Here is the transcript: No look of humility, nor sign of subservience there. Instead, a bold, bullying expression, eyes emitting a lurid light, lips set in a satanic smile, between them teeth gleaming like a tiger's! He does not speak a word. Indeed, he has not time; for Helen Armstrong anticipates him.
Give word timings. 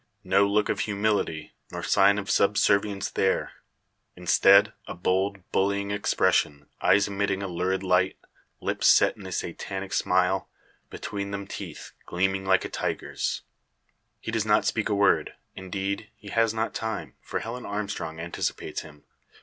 No 0.23 0.47
look 0.47 0.67
of 0.67 0.79
humility, 0.79 1.53
nor 1.71 1.83
sign 1.83 2.17
of 2.17 2.27
subservience 2.27 3.11
there. 3.11 3.51
Instead, 4.15 4.73
a 4.87 4.95
bold, 4.95 5.43
bullying 5.51 5.91
expression, 5.91 6.65
eyes 6.81 7.07
emitting 7.07 7.43
a 7.43 7.47
lurid 7.47 7.83
light, 7.83 8.17
lips 8.59 8.87
set 8.87 9.15
in 9.15 9.27
a 9.27 9.31
satanic 9.31 9.93
smile, 9.93 10.49
between 10.89 11.29
them 11.29 11.45
teeth 11.45 11.91
gleaming 12.07 12.43
like 12.45 12.65
a 12.65 12.69
tiger's! 12.69 13.43
He 14.19 14.31
does 14.31 14.43
not 14.43 14.65
speak 14.65 14.89
a 14.89 14.95
word. 14.95 15.35
Indeed, 15.55 16.09
he 16.15 16.29
has 16.29 16.51
not 16.51 16.73
time; 16.73 17.13
for 17.21 17.37
Helen 17.41 17.67
Armstrong 17.67 18.19
anticipates 18.19 18.81
him. 18.81 19.03